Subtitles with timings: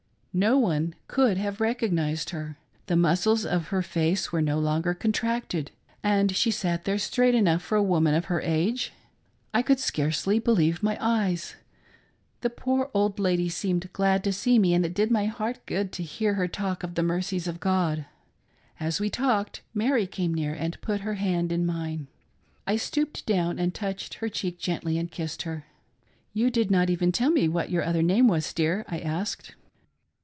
[0.33, 2.57] No one could have recognised her.
[2.85, 7.61] The muscles of her face were, no longer contracted, and she sat there straight enough
[7.61, 8.93] for a woman of her age.
[9.53, 11.57] I could scarcely believe my eyes.
[12.39, 15.91] The poor old lady seemed glad to see me, and it did my heart good
[15.91, 18.05] to hear her talk of the mercies of God.
[18.79, 22.07] As we talked, Mary came near and put her hand in mine.
[22.65, 25.65] I stooped down and touched her cheek gently, and kissed her."
[26.33, 29.55] You did not even tell me what your other name was, dear?" I asked.